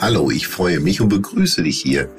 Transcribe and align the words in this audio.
Hallo, 0.00 0.28
ich 0.32 0.48
freue 0.48 0.80
mich 0.80 1.00
und 1.00 1.08
begrüße 1.08 1.62
dich 1.62 1.80
hier 1.80 2.10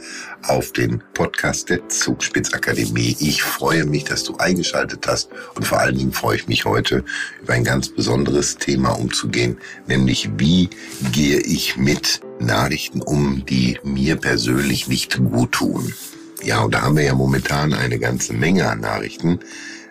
auf 0.44 0.72
den 0.72 1.04
Podcast 1.14 1.70
der 1.70 1.90
Zugspitzakademie. 1.90 3.18
Ich 3.20 3.44
freue 3.44 3.84
mich, 3.84 4.06
dass 4.06 4.24
du 4.24 4.38
eingeschaltet 4.38 5.06
hast 5.08 5.30
und 5.56 5.68
vor 5.68 5.80
allen 5.80 5.98
Dingen 5.98 6.14
freue 6.14 6.38
ich 6.38 6.48
mich 6.48 6.64
heute 6.64 7.04
über 7.42 7.54
ein 7.54 7.66
ganz 7.66 7.90
besonderes 7.90 8.56
Thema 8.56 8.92
umzugehen, 8.92 9.58
nämlich 9.88 10.30
wie 10.38 10.70
gehe 11.12 11.40
ich 11.42 11.76
mit 11.76 12.22
Nachrichten 12.40 13.02
um, 13.02 13.46
die 13.46 13.78
mir 13.84 14.16
persönlich 14.16 14.88
nicht 14.88 15.18
gut 15.18 15.52
tun. 15.52 15.94
Ja, 16.42 16.62
und 16.62 16.74
da 16.74 16.84
haben 16.84 16.96
wir 16.96 17.04
ja 17.04 17.14
momentan 17.14 17.74
eine 17.74 18.00
ganze 18.00 18.32
Menge 18.32 18.70
an 18.70 18.80
Nachrichten. 18.80 19.40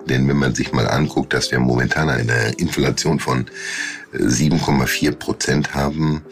Denn 0.07 0.27
wenn 0.27 0.39
man 0.39 0.55
sich 0.55 0.73
mal 0.73 0.89
anguckt, 0.89 1.35
dass 1.35 1.51
wir 1.51 1.61
momentan 1.61 2.09
eine 2.09 2.53
Inflation 2.57 3.21
von 3.21 3.45
7,4 4.15 5.13
Prozent 5.13 5.75
haben, 5.75 6.23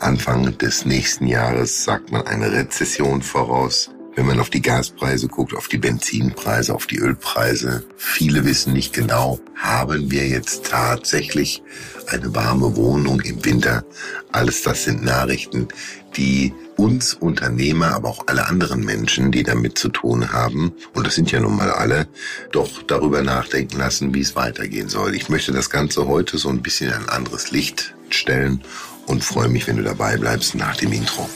Anfang 0.00 0.56
des 0.58 0.84
nächsten 0.84 1.26
Jahres 1.26 1.84
sagt 1.84 2.12
man 2.12 2.26
eine 2.26 2.52
Rezession 2.52 3.22
voraus. 3.22 3.90
Wenn 4.14 4.26
man 4.26 4.40
auf 4.40 4.50
die 4.50 4.62
Gaspreise 4.62 5.28
guckt, 5.28 5.54
auf 5.54 5.68
die 5.68 5.78
Benzinpreise, 5.78 6.74
auf 6.74 6.86
die 6.86 6.98
Ölpreise, 6.98 7.84
viele 7.96 8.44
wissen 8.44 8.72
nicht 8.72 8.94
genau, 8.94 9.40
haben 9.54 10.10
wir 10.10 10.26
jetzt 10.26 10.66
tatsächlich 10.66 11.62
eine 12.08 12.34
warme 12.34 12.76
Wohnung 12.76 13.20
im 13.20 13.44
Winter. 13.44 13.84
Alles 14.32 14.62
das 14.62 14.84
sind 14.84 15.04
Nachrichten, 15.04 15.68
die 16.16 16.54
uns 16.76 17.12
Unternehmer, 17.14 17.92
aber 17.92 18.08
auch 18.08 18.26
alle 18.26 18.46
anderen 18.46 18.84
Menschen, 18.84 19.32
die 19.32 19.42
damit 19.42 19.76
zu 19.76 19.90
tun 19.90 20.32
haben, 20.32 20.72
und 20.94 21.06
das 21.06 21.14
sind 21.14 21.30
ja 21.30 21.40
nun 21.40 21.56
mal 21.56 21.70
alle, 21.70 22.06
doch 22.52 22.82
darüber 22.82 23.22
nachdenken 23.22 23.78
lassen, 23.78 24.14
wie 24.14 24.20
es 24.20 24.34
weitergehen 24.34 24.88
soll. 24.88 25.14
Ich 25.14 25.28
möchte 25.28 25.52
das 25.52 25.68
Ganze 25.68 26.06
heute 26.06 26.38
so 26.38 26.48
ein 26.48 26.62
bisschen 26.62 26.88
in 26.88 26.94
ein 26.94 27.08
anderes 27.08 27.50
Licht 27.50 27.94
stellen 28.08 28.62
und 29.06 29.24
freue 29.24 29.48
mich, 29.48 29.66
wenn 29.66 29.76
du 29.76 29.82
dabei 29.82 30.16
bleibst 30.16 30.54
nach 30.54 30.76
dem 30.76 30.92
Intro. 30.92 31.28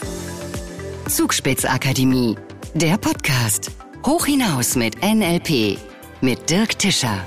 Zugspitzakademie, 1.08 2.36
der 2.74 2.96
Podcast. 2.96 3.70
Hoch 4.04 4.26
hinaus 4.26 4.76
mit 4.76 5.02
NLP 5.02 5.78
mit 6.22 6.50
Dirk 6.50 6.78
Tischer. 6.78 7.26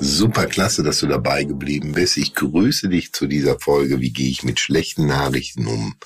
Super 0.00 0.46
klasse, 0.46 0.82
dass 0.82 1.00
du 1.00 1.06
dabei 1.06 1.44
geblieben 1.44 1.92
bist. 1.92 2.16
Ich 2.18 2.34
grüße 2.34 2.88
dich 2.88 3.12
zu 3.12 3.26
dieser 3.26 3.58
Folge. 3.58 4.00
Wie 4.00 4.12
gehe 4.12 4.28
ich 4.28 4.44
mit 4.44 4.60
schlechten 4.60 5.06
Nachrichten 5.06 5.66
um? 5.66 5.96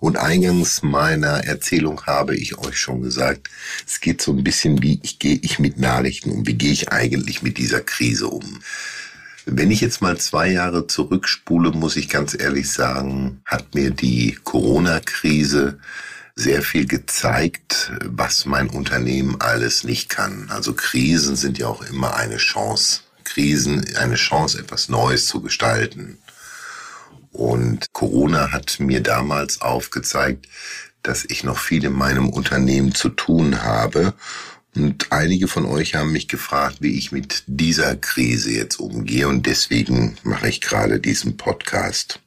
Und 0.00 0.16
eingangs 0.16 0.82
meiner 0.82 1.44
Erzählung 1.44 2.06
habe 2.06 2.34
ich 2.34 2.58
euch 2.58 2.78
schon 2.78 3.02
gesagt, 3.02 3.50
es 3.86 4.00
geht 4.00 4.22
so 4.22 4.32
ein 4.32 4.42
bisschen 4.42 4.82
wie 4.82 4.98
ich 5.02 5.18
gehe 5.18 5.38
ich 5.42 5.58
mit 5.58 5.78
Nachrichten 5.78 6.30
um. 6.30 6.46
Wie 6.46 6.54
gehe 6.54 6.72
ich 6.72 6.90
eigentlich 6.90 7.42
mit 7.42 7.58
dieser 7.58 7.80
Krise 7.80 8.28
um? 8.28 8.60
Wenn 9.46 9.70
ich 9.70 9.80
jetzt 9.80 10.02
mal 10.02 10.18
zwei 10.18 10.50
Jahre 10.50 10.86
zurückspule, 10.86 11.70
muss 11.70 11.96
ich 11.96 12.08
ganz 12.08 12.34
ehrlich 12.38 12.70
sagen, 12.70 13.40
hat 13.44 13.74
mir 13.74 13.90
die 13.90 14.38
Corona-Krise 14.44 15.78
sehr 16.34 16.62
viel 16.62 16.86
gezeigt, 16.86 17.92
was 18.04 18.44
mein 18.44 18.68
Unternehmen 18.68 19.40
alles 19.40 19.84
nicht 19.84 20.08
kann. 20.08 20.46
Also 20.50 20.74
Krisen 20.74 21.36
sind 21.36 21.58
ja 21.58 21.68
auch 21.68 21.82
immer 21.82 22.16
eine 22.16 22.36
Chance. 22.36 23.00
Krisen 23.24 23.84
eine 23.96 24.16
Chance, 24.16 24.58
etwas 24.58 24.88
Neues 24.88 25.26
zu 25.26 25.40
gestalten. 25.40 26.18
Und 27.32 27.92
Corona 27.92 28.52
hat 28.52 28.80
mir 28.80 29.02
damals 29.02 29.60
aufgezeigt, 29.60 30.48
dass 31.02 31.24
ich 31.24 31.44
noch 31.44 31.58
viel 31.58 31.84
in 31.84 31.92
meinem 31.92 32.28
Unternehmen 32.28 32.94
zu 32.94 33.08
tun 33.08 33.62
habe 33.62 34.14
und 34.76 35.10
einige 35.10 35.48
von 35.48 35.66
euch 35.66 35.94
haben 35.94 36.12
mich 36.12 36.28
gefragt, 36.28 36.76
wie 36.80 36.96
ich 36.96 37.10
mit 37.10 37.42
dieser 37.46 37.96
Krise 37.96 38.52
jetzt 38.52 38.78
umgehe. 38.78 39.26
Und 39.26 39.46
deswegen 39.46 40.16
mache 40.22 40.48
ich 40.48 40.60
gerade 40.60 41.00
diesen 41.00 41.36
Podcast. 41.36 42.20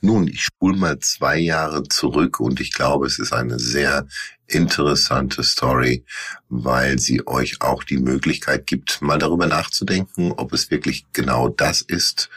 Nun, 0.00 0.28
ich 0.28 0.42
spule 0.42 0.76
mal 0.76 0.98
zwei 0.98 1.38
Jahre 1.38 1.82
zurück. 1.84 2.38
Und 2.38 2.60
ich 2.60 2.72
glaube, 2.72 3.06
es 3.06 3.18
ist 3.18 3.32
eine 3.32 3.58
sehr 3.58 4.06
interessante 4.46 5.42
Story, 5.42 6.04
weil 6.48 6.98
sie 6.98 7.26
euch 7.26 7.62
auch 7.62 7.82
die 7.82 7.96
Möglichkeit 7.96 8.66
gibt, 8.66 9.00
mal 9.00 9.18
darüber 9.18 9.46
nachzudenken, 9.46 10.32
ob 10.32 10.52
es 10.52 10.70
wirklich 10.70 11.06
genau 11.14 11.48
das 11.48 11.80
ist, 11.80 12.28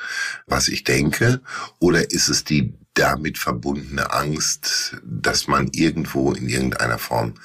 was 0.45 0.69
ich 0.69 0.85
denke, 0.85 1.41
oder 1.79 2.09
ist 2.11 2.29
es 2.29 2.45
die 2.45 2.73
damit 2.93 3.37
verbundene 3.37 4.11
Angst, 4.11 4.95
dass 5.03 5.47
man 5.47 5.67
irgendwo 5.73 6.31
in 6.31 6.49
irgendeiner 6.49 6.97
Form 6.97 7.35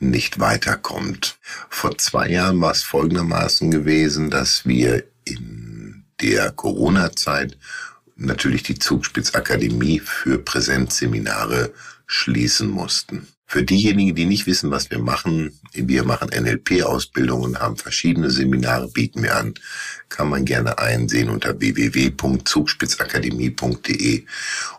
nicht 0.00 0.38
weiterkommt. 0.38 1.38
Vor 1.68 1.96
zwei 1.98 2.28
Jahren 2.28 2.60
war 2.60 2.72
es 2.72 2.82
folgendermaßen 2.82 3.70
gewesen, 3.70 4.30
dass 4.30 4.66
wir 4.66 5.04
in 5.24 6.04
der 6.20 6.50
Corona-Zeit 6.52 7.56
natürlich 8.16 8.62
die 8.62 8.78
Zugspitzakademie 8.78 10.00
für 10.00 10.38
Präsenzseminare 10.38 11.72
schließen 12.06 12.68
mussten. 12.68 13.28
Für 13.50 13.62
diejenigen, 13.62 14.14
die 14.14 14.26
nicht 14.26 14.46
wissen, 14.46 14.70
was 14.70 14.90
wir 14.90 14.98
machen, 14.98 15.58
wir 15.72 16.04
machen 16.04 16.28
NLP-Ausbildungen, 16.28 17.58
haben 17.58 17.78
verschiedene 17.78 18.30
Seminare, 18.30 18.88
bieten 18.88 19.22
wir 19.22 19.36
an, 19.36 19.54
kann 20.10 20.28
man 20.28 20.44
gerne 20.44 20.78
einsehen 20.78 21.30
unter 21.30 21.58
www.zugspitzakademie.de 21.58 24.26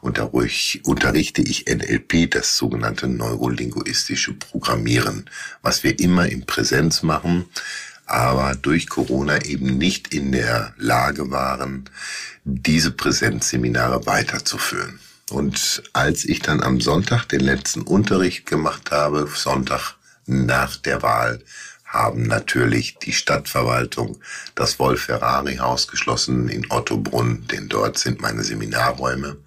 und 0.02 0.20
dadurch 0.20 0.82
unterrichte 0.84 1.42
ich 1.42 1.66
NLP, 1.68 2.30
das 2.30 2.58
sogenannte 2.58 3.08
neurolinguistische 3.08 4.34
Programmieren, 4.34 5.28
was 5.64 5.84
wir 5.84 6.00
immer 6.00 6.28
in 6.28 6.46
Präsenz 6.46 7.02
machen, 7.02 7.46
aber 8.06 8.54
durch 8.54 8.88
Corona 8.88 9.44
eben 9.46 9.80
nicht 9.80 10.14
in 10.14 10.32
der 10.32 10.76
Lage 10.78 11.32
waren, 11.32 11.90
diese 12.44 12.92
Präsenzseminare 12.92 14.06
weiterzuführen. 14.06 15.00
Und 15.32 15.84
als 15.94 16.26
ich 16.26 16.40
dann 16.40 16.62
am 16.62 16.82
Sonntag 16.82 17.26
den 17.26 17.42
letzten 17.42 17.82
Unterricht 17.82 18.46
gemacht 18.46 18.92
habe, 18.92 19.30
Sonntag 19.34 19.96
nach 20.26 20.76
der 20.76 21.02
Wahl, 21.02 21.44
haben 21.86 22.24
natürlich 22.28 22.98
die 23.00 23.14
Stadtverwaltung 23.14 24.20
das 24.54 24.78
Wolf-Ferrari-Haus 24.78 25.88
geschlossen 25.88 26.48
in 26.48 26.70
Ottobrunn, 26.70 27.48
denn 27.48 27.68
dort 27.68 27.98
sind 27.98 28.22
meine 28.22 28.44
Seminarräume. 28.44 29.38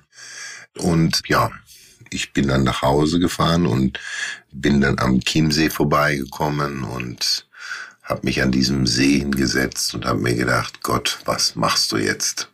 Und 0.77 1.21
ja, 1.27 1.51
ich 2.11 2.33
bin 2.33 2.49
dann 2.49 2.65
nach 2.65 2.83
Hause 2.83 3.21
gefahren 3.21 3.67
und 3.67 4.01
bin 4.51 4.81
dann 4.81 4.99
am 4.99 5.21
Chiemsee 5.21 5.71
vorbeigekommen 5.71 6.83
und 6.83 7.47
habe 8.03 8.23
mich 8.25 8.43
an 8.43 8.51
diesem 8.51 8.87
See 8.87 9.21
hingesetzt 9.21 9.95
und 9.95 10.05
habe 10.05 10.21
mir 10.21 10.35
gedacht, 10.35 10.83
Gott, 10.83 11.21
was 11.25 11.55
machst 11.55 11.93
du 11.93 11.97
jetzt? 11.97 12.52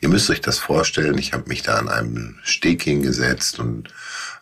Ihr 0.00 0.08
müsst 0.08 0.30
euch 0.30 0.40
das 0.40 0.58
vorstellen, 0.58 1.18
ich 1.18 1.32
habe 1.32 1.48
mich 1.48 1.62
da 1.62 1.76
an 1.76 1.88
einem 1.88 2.38
Steg 2.42 2.82
hingesetzt 2.82 3.58
und 3.58 3.92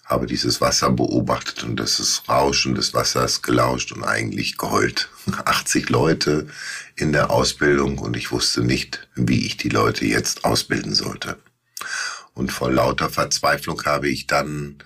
habe 0.05 0.27
dieses 0.27 0.61
Wasser 0.61 0.91
beobachtet 0.91 1.65
und 1.65 1.77
das 1.77 1.99
ist 1.99 2.29
Rauschen 2.29 2.75
des 2.75 2.93
Wassers 2.93 3.41
gelauscht 3.41 3.93
und 3.93 4.05
eigentlich 4.05 4.59
geheult. 4.59 5.09
80 5.45 5.89
Leute 5.89 6.47
in 6.97 7.13
der 7.13 7.31
Ausbildung 7.31 7.99
und 7.99 8.17
ich 8.17 8.31
wusste 8.31 8.63
nicht, 8.63 9.09
wie 9.15 9.47
ich 9.47 9.57
die 9.57 9.71
Leute 9.71 10.05
jetzt 10.05 10.45
ausbilden 10.45 10.95
sollte. 10.95 11.39
Und 12.35 12.53
vor 12.53 12.71
lauter 12.71 13.09
Verzweiflung 13.09 13.83
habe 13.85 14.09
ich 14.09 14.27
dann 14.27 14.79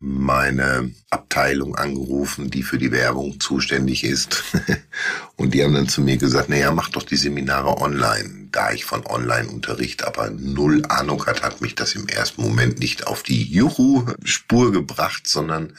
meine 0.00 0.90
Abteilung 1.10 1.76
angerufen, 1.76 2.50
die 2.50 2.62
für 2.62 2.78
die 2.78 2.90
Werbung 2.90 3.38
zuständig 3.38 4.02
ist. 4.02 4.42
und 5.36 5.52
die 5.52 5.62
haben 5.62 5.74
dann 5.74 5.88
zu 5.88 6.00
mir 6.00 6.16
gesagt, 6.16 6.48
naja, 6.48 6.72
mach 6.72 6.88
doch 6.88 7.02
die 7.02 7.16
Seminare 7.16 7.76
online. 7.76 8.48
Da 8.50 8.72
ich 8.72 8.86
von 8.86 9.06
Online-Unterricht 9.06 10.02
aber 10.04 10.30
null 10.30 10.84
Ahnung 10.88 11.26
hat, 11.26 11.42
hat 11.42 11.60
mich 11.60 11.74
das 11.74 11.94
im 11.94 12.08
ersten 12.08 12.42
Moment 12.42 12.78
nicht 12.78 13.06
auf 13.06 13.22
die 13.22 13.44
Juhu-Spur 13.44 14.72
gebracht, 14.72 15.28
sondern 15.28 15.74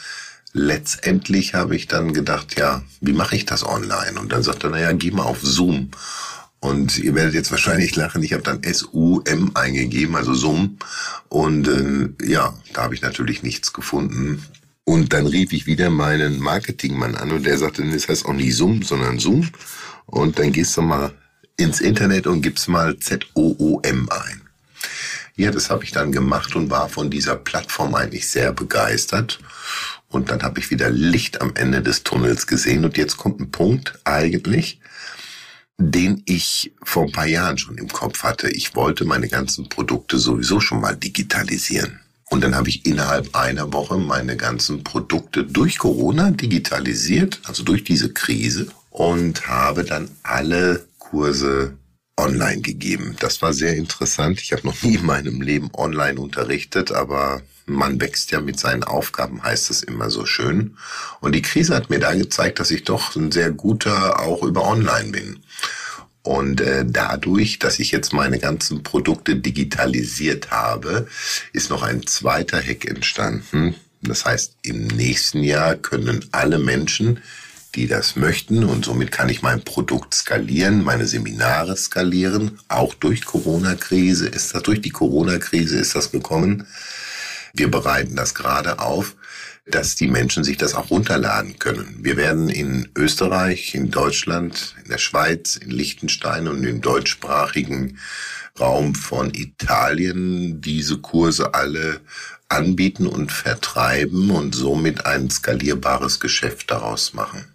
letztendlich 0.54 1.56
habe 1.56 1.76
ich 1.76 1.88
dann 1.88 2.14
gedacht, 2.14 2.60
ja, 2.60 2.84
wie 3.02 3.14
mache 3.14 3.36
ich 3.36 3.46
das 3.46 3.66
online? 3.66 4.20
Und 4.20 4.32
dann 4.32 4.44
sagte 4.44 4.68
er, 4.68 4.72
naja, 4.72 4.92
geh 4.92 5.10
mal 5.10 5.24
auf 5.24 5.42
Zoom. 5.42 5.90
Und 6.62 7.00
ihr 7.00 7.16
werdet 7.16 7.34
jetzt 7.34 7.50
wahrscheinlich 7.50 7.96
lachen, 7.96 8.22
ich 8.22 8.34
habe 8.34 8.44
dann 8.44 8.62
S-U-M 8.62 9.52
eingegeben, 9.56 10.16
also 10.16 10.36
Sum. 10.36 10.78
Und 11.28 11.68
äh, 11.68 12.10
ja, 12.24 12.54
da 12.74 12.84
habe 12.84 12.94
ich 12.94 13.02
natürlich 13.02 13.42
nichts 13.42 13.74
gefunden. 13.74 14.46
Und 14.84 15.12
dann 15.12 15.26
rief 15.26 15.54
ich 15.54 15.66
wieder 15.66 15.90
meinen 15.90 16.40
Marketingmann 16.40 17.16
an 17.16 17.32
und 17.32 17.46
der 17.46 17.58
sagte, 17.58 17.84
das 17.90 18.08
heißt 18.08 18.26
auch 18.26 18.34
nicht 18.34 18.56
Sum, 18.56 18.84
sondern 18.84 19.18
Zoom. 19.18 19.50
Und 20.06 20.38
dann 20.38 20.52
gehst 20.52 20.78
du 20.78 20.84
mal 20.84 21.12
ins 21.58 21.82
Internet 21.82 22.28
und 22.28 22.42
gibst 22.42 22.68
mal 22.68 22.98
Z-O-O-M 22.98 24.10
ein. 24.10 24.42
Ja, 25.36 25.50
das 25.50 25.70
habe 25.70 25.84
ich 25.84 25.92
dann 25.92 26.12
gemacht 26.12 26.56
und 26.56 26.70
war 26.70 26.90
von 26.90 27.10
dieser 27.10 27.38
Plattform 27.38 27.96
eigentlich 27.96 28.28
sehr 28.28 28.52
begeistert. 28.54 29.40
Und 30.10 30.30
dann 30.30 30.44
habe 30.44 30.60
ich 30.60 30.70
wieder 30.70 30.90
Licht 30.90 31.42
am 31.42 31.54
Ende 31.56 31.82
des 31.82 32.04
Tunnels 32.04 32.46
gesehen. 32.46 32.84
Und 32.84 32.98
jetzt 32.98 33.18
kommt 33.18 33.40
ein 33.40 33.50
Punkt 33.50 33.98
eigentlich, 34.04 34.81
den 35.82 36.22
ich 36.26 36.74
vor 36.84 37.04
ein 37.04 37.12
paar 37.12 37.28
Jahren 37.28 37.58
schon 37.58 37.78
im 37.78 37.88
Kopf 37.88 38.24
hatte. 38.24 38.50
Ich 38.50 38.76
wollte 38.76 39.06
meine 39.06 39.28
ganzen 39.28 39.70
Produkte 39.70 40.18
sowieso 40.18 40.60
schon 40.60 40.82
mal 40.82 40.96
digitalisieren. 40.96 42.00
Und 42.30 42.42
dann 42.44 42.56
habe 42.56 42.70
ich 42.70 42.86
innerhalb 42.86 43.36
einer 43.36 43.74
Woche 43.74 43.98
meine 43.98 44.38
ganzen 44.38 44.84
Produkte 44.84 45.44
durch 45.44 45.78
Corona 45.80 46.32
digitalisiert, 46.32 47.42
also 47.44 47.64
durch 47.64 47.84
diese 47.84 48.14
Krise 48.14 48.68
und 48.90 49.48
habe 49.48 49.84
dann 49.84 50.10
alle 50.24 50.86
Kurse 50.98 51.74
online 52.22 52.62
gegeben. 52.62 53.16
Das 53.20 53.42
war 53.42 53.54
sehr 53.54 53.76
interessant. 53.76 54.42
Ich 54.42 54.52
habe 54.54 54.66
noch 54.66 54.82
nie 54.84 54.96
in 54.96 55.06
meinem 55.06 55.42
Leben 55.42 55.70
online 55.74 56.20
unterrichtet, 56.20 56.92
aber 56.92 57.42
man 57.66 58.00
wächst 58.00 58.32
ja 58.32 58.42
mit 58.42 58.60
seinen 58.60 58.84
Aufgaben, 58.84 59.44
heißt 59.44 59.70
es 59.72 59.84
immer 59.84 60.10
so 60.10 60.26
schön. 60.26 60.78
Und 61.20 61.34
die 61.34 61.42
Krise 61.42 61.76
hat 61.76 61.90
mir 61.90 62.00
da 62.00 62.14
gezeigt, 62.14 62.60
dass 62.60 62.72
ich 62.72 62.84
doch 62.84 63.16
ein 63.16 63.32
sehr 63.32 63.52
guter 63.52 64.20
auch 64.20 64.44
über 64.44 64.68
online 64.68 65.10
bin. 65.12 65.40
Und 66.24 66.62
äh, 66.62 66.86
dadurch, 66.86 67.58
dass 67.58 67.80
ich 67.80 67.92
jetzt 67.92 68.14
meine 68.14 68.38
ganzen 68.38 68.84
Produkte 68.84 69.36
digitalisiert 69.36 70.52
habe, 70.52 71.08
ist 71.52 71.70
noch 71.72 71.82
ein 71.82 72.06
zweiter 72.06 72.62
Hack 72.62 72.86
entstanden. 72.86 73.76
Das 74.02 74.26
heißt, 74.26 74.58
im 74.62 74.88
nächsten 74.88 75.44
Jahr 75.44 75.76
können 75.76 76.26
alle 76.32 76.60
Menschen, 76.60 77.22
die 77.76 77.88
das 77.88 78.16
möchten, 78.16 78.64
und 78.64 78.86
somit 78.86 79.12
kann 79.12 79.30
ich 79.30 79.42
mein 79.42 79.64
Produkt 79.64 80.14
skalieren, 80.14 80.84
meine 80.84 81.08
Seminare 81.08 81.76
skalieren, 81.78 82.60
auch 82.68 82.94
durch 82.94 83.26
Corona-Krise 83.26 84.28
ist 84.28 84.54
das, 84.54 84.64
durch 84.64 84.82
die 84.82 84.90
Corona-Krise 84.90 85.78
ist 85.78 85.96
das 85.96 86.12
gekommen. 86.12 86.68
Wir 87.54 87.70
bereiten 87.70 88.16
das 88.16 88.36
gerade 88.36 88.80
auf 88.80 89.16
dass 89.66 89.96
die 89.96 90.08
Menschen 90.08 90.44
sich 90.44 90.58
das 90.58 90.74
auch 90.74 90.90
runterladen 90.90 91.60
können. 91.60 92.00
Wir 92.00 92.18
werden 92.18 92.50
in 92.50 92.90
Österreich, 92.96 93.76
in 93.76 93.92
Deutschland, 93.92 94.76
in 94.84 94.90
der 94.90 94.98
Schweiz, 94.98 95.56
in 95.56 95.70
Liechtenstein 95.70 96.48
und 96.48 96.64
im 96.64 96.82
deutschsprachigen 96.82 98.00
Raum 98.60 98.96
von 98.96 99.34
Italien 99.34 100.62
diese 100.62 100.98
Kurse 100.98 101.54
alle 101.54 102.02
anbieten 102.50 103.08
und 103.08 103.32
vertreiben 103.32 104.30
und 104.32 104.54
somit 104.54 105.06
ein 105.06 105.30
skalierbares 105.30 106.20
Geschäft 106.20 106.70
daraus 106.70 107.14
machen. 107.14 107.46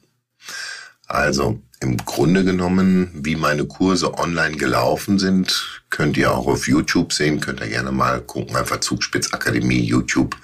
Also 1.07 1.61
im 1.81 1.99
Grunde 1.99 2.45
genommen, 2.45 3.11
wie 3.15 3.37
meine 3.37 3.67
Kurse 3.67 4.15
online 4.15 4.57
gelaufen 4.57 5.19
sind, 5.19 5.83
könnt 5.91 6.17
ihr 6.17 6.33
auch 6.33 6.47
auf 6.47 6.67
YouTube 6.67 7.13
sehen, 7.13 7.41
könnt 7.41 7.61
ihr 7.61 7.69
gerne 7.69 7.93
mal 7.93 8.21
gucken, 8.21 8.57
einfach 8.57 8.81
Zugspitzakademie 8.81 9.81
YouTube 9.81 10.37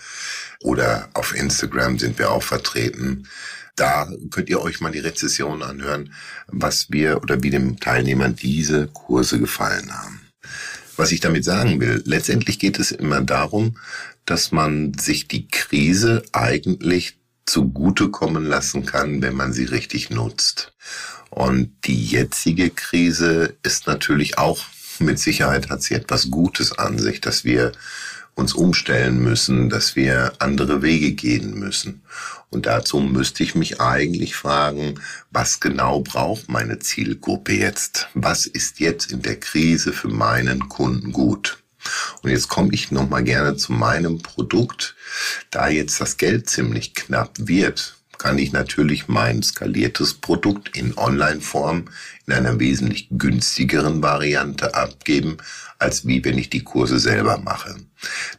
oder 0.60 1.08
auf 1.14 1.34
Instagram 1.34 1.98
sind 1.98 2.18
wir 2.18 2.30
auch 2.30 2.42
vertreten. 2.42 3.26
Da 3.74 4.08
könnt 4.30 4.50
ihr 4.50 4.60
euch 4.60 4.80
mal 4.80 4.92
die 4.92 4.98
Rezession 4.98 5.62
anhören, 5.62 6.12
was 6.46 6.90
wir 6.90 7.22
oder 7.22 7.42
wie 7.42 7.50
den 7.50 7.78
Teilnehmern 7.78 8.36
diese 8.36 8.86
Kurse 8.88 9.40
gefallen 9.40 9.90
haben. 9.92 10.20
Was 10.96 11.10
ich 11.10 11.20
damit 11.20 11.44
sagen 11.44 11.80
will, 11.80 12.02
letztendlich 12.04 12.58
geht 12.58 12.78
es 12.78 12.92
immer 12.92 13.22
darum, 13.22 13.78
dass 14.26 14.52
man 14.52 14.92
sich 14.94 15.26
die 15.26 15.48
Krise 15.48 16.22
eigentlich 16.32 17.18
zugutekommen 17.52 18.46
lassen 18.46 18.86
kann, 18.86 19.20
wenn 19.20 19.34
man 19.34 19.52
sie 19.52 19.64
richtig 19.64 20.08
nutzt. 20.08 20.72
Und 21.28 21.70
die 21.84 22.02
jetzige 22.02 22.70
Krise 22.70 23.54
ist 23.62 23.86
natürlich 23.86 24.38
auch, 24.38 24.64
mit 24.98 25.18
Sicherheit 25.18 25.68
hat 25.68 25.82
sie 25.82 25.94
etwas 25.94 26.30
Gutes 26.30 26.78
an 26.78 26.98
sich, 26.98 27.20
dass 27.20 27.44
wir 27.44 27.72
uns 28.34 28.54
umstellen 28.54 29.22
müssen, 29.22 29.68
dass 29.68 29.96
wir 29.96 30.32
andere 30.38 30.80
Wege 30.80 31.12
gehen 31.12 31.58
müssen. 31.58 32.00
Und 32.48 32.64
dazu 32.64 33.00
müsste 33.00 33.42
ich 33.42 33.54
mich 33.54 33.82
eigentlich 33.82 34.34
fragen, 34.34 34.98
was 35.30 35.60
genau 35.60 36.00
braucht 36.00 36.48
meine 36.48 36.78
Zielgruppe 36.78 37.52
jetzt? 37.52 38.08
Was 38.14 38.46
ist 38.46 38.80
jetzt 38.80 39.12
in 39.12 39.20
der 39.20 39.38
Krise 39.38 39.92
für 39.92 40.08
meinen 40.08 40.70
Kunden 40.70 41.12
gut? 41.12 41.61
Und 42.22 42.30
jetzt 42.30 42.48
komme 42.48 42.70
ich 42.72 42.90
nochmal 42.90 43.24
gerne 43.24 43.56
zu 43.56 43.72
meinem 43.72 44.18
Produkt. 44.18 44.94
Da 45.50 45.68
jetzt 45.68 46.00
das 46.00 46.16
Geld 46.16 46.48
ziemlich 46.48 46.94
knapp 46.94 47.32
wird, 47.38 47.96
kann 48.22 48.38
ich 48.38 48.52
natürlich 48.52 49.08
mein 49.08 49.42
skaliertes 49.42 50.14
Produkt 50.14 50.76
in 50.76 50.96
Online-Form 50.96 51.86
in 52.24 52.32
einer 52.32 52.60
wesentlich 52.60 53.08
günstigeren 53.10 54.00
Variante 54.00 54.76
abgeben, 54.76 55.38
als 55.80 56.06
wie 56.06 56.24
wenn 56.24 56.38
ich 56.38 56.48
die 56.48 56.62
Kurse 56.62 57.00
selber 57.00 57.38
mache. 57.38 57.74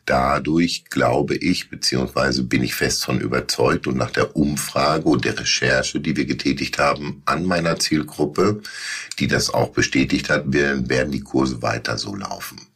Dadurch 0.06 0.86
glaube 0.89 1.36
ich, 1.36 1.69
beziehungsweise 1.69 2.44
bin 2.44 2.63
ich 2.63 2.75
fest 2.75 3.04
von 3.04 3.19
überzeugt 3.19 3.86
und 3.86 3.98
nach 3.98 4.12
der 4.12 4.38
Umfrage 4.38 5.04
und 5.04 5.25
der 5.25 5.38
Recherche, 5.38 6.00
die 6.00 6.16
wir 6.16 6.25
getätigt 6.25 6.80
haben 6.80 7.22
an 7.25 7.44
meiner 7.46 7.78
Zielgruppe, 7.78 8.62
die 9.19 9.28
das 9.28 9.54
auch 9.54 9.72
bestätigt 9.72 10.30
hat, 10.30 10.46
werden 10.48 11.12
die 11.12 11.19
Kurse 11.19 11.62
weiter 11.62 11.98
so 11.98 12.16
laufen. 12.16 12.73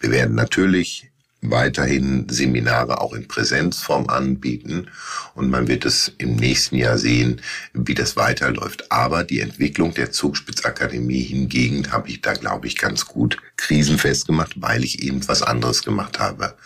Wir 0.00 0.10
werden 0.10 0.34
natürlich 0.34 1.10
weiterhin 1.40 2.28
Seminare 2.28 3.00
auch 3.00 3.12
in 3.12 3.28
Präsenzform 3.28 4.08
anbieten 4.08 4.88
und 5.34 5.50
man 5.50 5.68
wird 5.68 5.84
es 5.84 6.12
im 6.18 6.34
nächsten 6.34 6.76
Jahr 6.76 6.98
sehen, 6.98 7.40
wie 7.72 7.94
das 7.94 8.16
weiterläuft. 8.16 8.90
Aber 8.90 9.22
die 9.22 9.40
Entwicklung 9.40 9.94
der 9.94 10.10
Zugspitzakademie 10.10 11.22
hingegen 11.22 11.92
habe 11.92 12.08
ich 12.08 12.20
da, 12.22 12.32
glaube 12.32 12.66
ich, 12.66 12.76
ganz 12.76 13.06
gut 13.06 13.38
krisenfest 13.56 14.26
gemacht, 14.26 14.54
weil 14.56 14.82
ich 14.82 15.02
eben 15.02 15.26
was 15.28 15.42
anderes 15.42 15.84
gemacht 15.84 16.18
habe. 16.18 16.56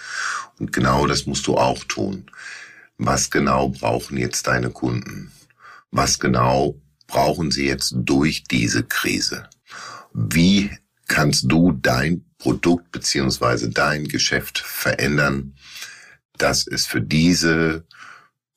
Und 0.59 0.73
genau 0.73 1.07
das 1.07 1.27
musst 1.27 1.47
du 1.47 1.57
auch 1.57 1.85
tun. 1.85 2.27
Was 2.97 3.31
genau 3.31 3.69
brauchen 3.69 4.17
jetzt 4.17 4.47
deine 4.47 4.71
Kunden? 4.71 5.33
Was 5.91 6.19
genau 6.19 6.81
brauchen 7.07 7.51
sie 7.51 7.67
jetzt 7.67 7.95
durch 7.95 8.45
diese 8.45 8.85
Krise? 8.85 9.49
Wie 10.15 10.71
kannst 11.09 11.45
du 11.51 11.73
dein 11.73 12.25
Produkt 12.43 12.91
beziehungsweise 12.91 13.71
dein 13.71 14.09
Geschäft 14.09 14.59
verändern, 14.59 15.55
dass 16.39 16.67
es 16.67 16.87
für 16.87 17.01
diese 17.01 17.85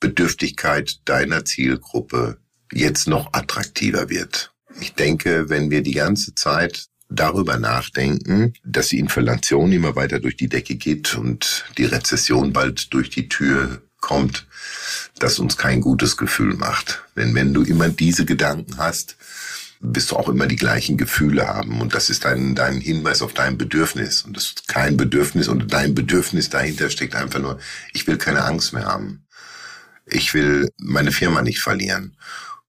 Bedürftigkeit 0.00 0.98
deiner 1.04 1.44
Zielgruppe 1.44 2.38
jetzt 2.72 3.06
noch 3.06 3.32
attraktiver 3.32 4.10
wird. 4.10 4.52
Ich 4.80 4.94
denke, 4.94 5.48
wenn 5.50 5.70
wir 5.70 5.82
die 5.82 5.94
ganze 5.94 6.34
Zeit 6.34 6.86
darüber 7.08 7.58
nachdenken, 7.58 8.54
dass 8.64 8.88
die 8.88 8.98
Inflation 8.98 9.70
immer 9.70 9.94
weiter 9.94 10.18
durch 10.18 10.36
die 10.36 10.48
Decke 10.48 10.74
geht 10.74 11.14
und 11.14 11.64
die 11.78 11.84
Rezession 11.84 12.52
bald 12.52 12.92
durch 12.92 13.08
die 13.08 13.28
Tür 13.28 13.82
kommt, 14.00 14.48
dass 15.20 15.38
uns 15.38 15.56
kein 15.56 15.80
gutes 15.80 16.16
Gefühl 16.16 16.54
macht. 16.54 17.04
Denn 17.14 17.36
wenn 17.36 17.54
du 17.54 17.62
immer 17.62 17.88
diese 17.88 18.24
Gedanken 18.24 18.78
hast, 18.78 19.16
wirst 19.80 20.10
du 20.10 20.16
auch 20.16 20.28
immer 20.28 20.46
die 20.46 20.56
gleichen 20.56 20.96
Gefühle 20.96 21.46
haben. 21.46 21.80
Und 21.80 21.94
das 21.94 22.10
ist 22.10 22.24
dein, 22.24 22.54
dein 22.54 22.80
Hinweis 22.80 23.22
auf 23.22 23.34
dein 23.34 23.58
Bedürfnis. 23.58 24.22
Und 24.22 24.36
das 24.36 24.46
ist 24.46 24.68
kein 24.68 24.96
Bedürfnis 24.96 25.48
und 25.48 25.72
dein 25.72 25.94
Bedürfnis 25.94 26.48
dahinter 26.50 26.90
steckt 26.90 27.14
einfach 27.14 27.40
nur, 27.40 27.58
ich 27.92 28.06
will 28.06 28.16
keine 28.16 28.44
Angst 28.44 28.72
mehr 28.72 28.86
haben. 28.86 29.26
Ich 30.06 30.34
will 30.34 30.70
meine 30.78 31.12
Firma 31.12 31.42
nicht 31.42 31.60
verlieren. 31.60 32.16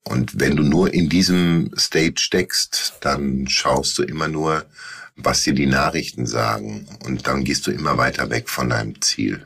Und 0.04 0.40
wenn 0.40 0.56
du 0.56 0.64
nur 0.64 0.94
in 0.94 1.10
diesem 1.10 1.72
State 1.78 2.22
steckst, 2.22 2.94
dann 3.02 3.48
schaust 3.48 3.98
du 3.98 4.04
immer 4.04 4.28
nur, 4.28 4.66
was 5.16 5.44
dir 5.44 5.54
die 5.54 5.66
Nachrichten 5.66 6.26
sagen. 6.26 6.88
Und 7.06 7.28
dann 7.28 7.44
gehst 7.44 7.68
du 7.68 7.72
immer 7.72 7.98
weiter 7.98 8.30
weg 8.30 8.50
von 8.50 8.70
deinem 8.70 9.02
Ziel. 9.02 9.46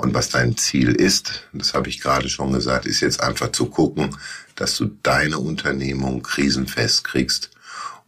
Und 0.00 0.14
was 0.14 0.30
dein 0.30 0.56
Ziel 0.56 0.92
ist, 0.92 1.42
das 1.52 1.74
habe 1.74 1.90
ich 1.90 2.00
gerade 2.00 2.30
schon 2.30 2.54
gesagt, 2.54 2.86
ist 2.86 3.00
jetzt 3.00 3.20
einfach 3.20 3.52
zu 3.52 3.66
gucken, 3.66 4.16
dass 4.56 4.74
du 4.78 4.86
deine 5.02 5.38
Unternehmung 5.38 6.22
krisenfest 6.22 7.04
kriegst. 7.04 7.50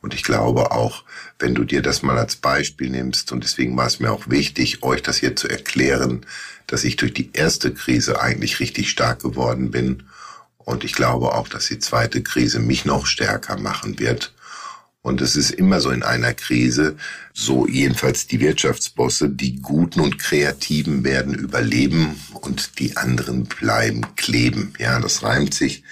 Und 0.00 0.14
ich 0.14 0.22
glaube 0.22 0.70
auch, 0.70 1.04
wenn 1.38 1.54
du 1.54 1.64
dir 1.64 1.82
das 1.82 2.00
mal 2.00 2.16
als 2.16 2.36
Beispiel 2.36 2.88
nimmst, 2.88 3.30
und 3.30 3.44
deswegen 3.44 3.76
war 3.76 3.86
es 3.86 4.00
mir 4.00 4.10
auch 4.10 4.30
wichtig, 4.30 4.82
euch 4.82 5.02
das 5.02 5.18
hier 5.18 5.36
zu 5.36 5.48
erklären, 5.48 6.24
dass 6.66 6.84
ich 6.84 6.96
durch 6.96 7.12
die 7.12 7.28
erste 7.34 7.74
Krise 7.74 8.22
eigentlich 8.22 8.58
richtig 8.58 8.88
stark 8.88 9.20
geworden 9.20 9.70
bin. 9.70 10.04
Und 10.56 10.84
ich 10.84 10.94
glaube 10.94 11.34
auch, 11.34 11.46
dass 11.46 11.66
die 11.66 11.78
zweite 11.78 12.22
Krise 12.22 12.58
mich 12.58 12.86
noch 12.86 13.04
stärker 13.04 13.58
machen 13.58 13.98
wird. 13.98 14.32
Und 15.02 15.20
es 15.20 15.34
ist 15.34 15.50
immer 15.50 15.80
so 15.80 15.90
in 15.90 16.04
einer 16.04 16.32
Krise, 16.32 16.96
so 17.34 17.66
jedenfalls 17.66 18.28
die 18.28 18.38
Wirtschaftsbosse, 18.38 19.28
die 19.28 19.60
Guten 19.60 20.00
und 20.00 20.18
Kreativen 20.20 21.02
werden 21.02 21.34
überleben 21.34 22.20
und 22.34 22.78
die 22.78 22.96
anderen 22.96 23.44
bleiben 23.44 24.14
kleben. 24.14 24.74
Ja, 24.78 25.00
das 25.00 25.24
reimt 25.24 25.54
sich. 25.54 25.82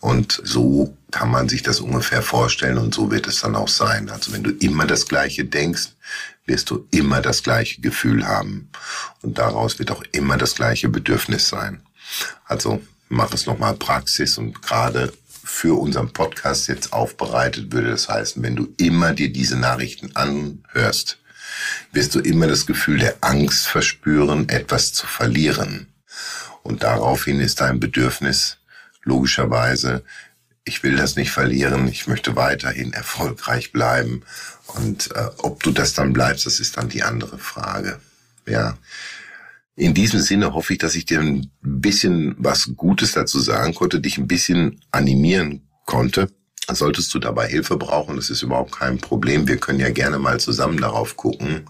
Und 0.00 0.40
so 0.44 0.96
kann 1.12 1.30
man 1.30 1.48
sich 1.48 1.62
das 1.62 1.80
ungefähr 1.80 2.22
vorstellen 2.22 2.78
und 2.78 2.92
so 2.92 3.10
wird 3.10 3.28
es 3.28 3.40
dann 3.40 3.54
auch 3.54 3.68
sein. 3.68 4.10
Also 4.10 4.32
wenn 4.32 4.42
du 4.42 4.50
immer 4.50 4.86
das 4.86 5.06
Gleiche 5.06 5.44
denkst, 5.44 5.90
wirst 6.44 6.70
du 6.70 6.86
immer 6.90 7.20
das 7.20 7.42
gleiche 7.42 7.80
Gefühl 7.80 8.26
haben. 8.26 8.68
Und 9.22 9.38
daraus 9.38 9.78
wird 9.78 9.92
auch 9.92 10.02
immer 10.12 10.36
das 10.36 10.56
gleiche 10.56 10.88
Bedürfnis 10.88 11.48
sein. 11.48 11.82
Also 12.44 12.82
mach 13.08 13.32
es 13.32 13.46
nochmal 13.46 13.74
Praxis 13.74 14.38
und 14.38 14.60
gerade 14.62 15.12
für 15.46 15.78
unseren 15.80 16.12
Podcast 16.12 16.66
jetzt 16.66 16.92
aufbereitet 16.92 17.72
würde 17.72 17.90
das 17.90 18.08
heißen, 18.08 18.42
wenn 18.42 18.56
du 18.56 18.74
immer 18.78 19.12
dir 19.12 19.32
diese 19.32 19.56
Nachrichten 19.56 20.14
anhörst, 20.16 21.18
wirst 21.92 22.14
du 22.16 22.20
immer 22.20 22.48
das 22.48 22.66
Gefühl 22.66 22.98
der 22.98 23.16
Angst 23.20 23.68
verspüren, 23.68 24.48
etwas 24.48 24.92
zu 24.92 25.06
verlieren. 25.06 25.86
Und 26.62 26.82
daraufhin 26.82 27.40
ist 27.40 27.60
dein 27.60 27.78
Bedürfnis 27.78 28.58
logischerweise, 29.04 30.02
ich 30.64 30.82
will 30.82 30.96
das 30.96 31.14
nicht 31.14 31.30
verlieren, 31.30 31.86
ich 31.86 32.08
möchte 32.08 32.34
weiterhin 32.34 32.92
erfolgreich 32.92 33.70
bleiben. 33.70 34.24
Und 34.66 35.14
äh, 35.14 35.28
ob 35.38 35.62
du 35.62 35.70
das 35.70 35.94
dann 35.94 36.12
bleibst, 36.12 36.44
das 36.44 36.58
ist 36.58 36.76
dann 36.76 36.88
die 36.88 37.04
andere 37.04 37.38
Frage. 37.38 38.00
Ja. 38.46 38.76
In 39.78 39.92
diesem 39.92 40.20
Sinne 40.20 40.54
hoffe 40.54 40.72
ich, 40.72 40.78
dass 40.78 40.94
ich 40.94 41.04
dir 41.04 41.20
ein 41.20 41.50
bisschen 41.60 42.34
was 42.38 42.70
Gutes 42.76 43.12
dazu 43.12 43.38
sagen 43.38 43.74
konnte, 43.74 44.00
dich 44.00 44.16
ein 44.16 44.26
bisschen 44.26 44.80
animieren 44.90 45.68
konnte. 45.84 46.30
Solltest 46.72 47.12
du 47.14 47.18
dabei 47.18 47.46
Hilfe 47.46 47.76
brauchen, 47.76 48.16
das 48.16 48.30
ist 48.30 48.42
überhaupt 48.42 48.72
kein 48.72 48.98
Problem. 48.98 49.46
Wir 49.46 49.58
können 49.58 49.78
ja 49.78 49.90
gerne 49.90 50.18
mal 50.18 50.40
zusammen 50.40 50.78
darauf 50.78 51.16
gucken, 51.16 51.66